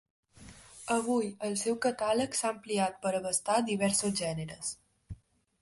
Avui, 0.95 1.27
el 1.49 1.53
seu 1.65 1.77
catàleg 1.83 2.39
s'ha 2.39 2.51
ampliat 2.55 2.99
per 3.07 3.13
abastar 3.21 3.61
diversos 3.71 4.21
gèneres. 4.25 4.77